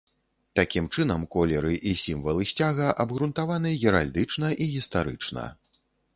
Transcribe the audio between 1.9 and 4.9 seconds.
і сімвалы сцяга абгрунтаваны геральдычна і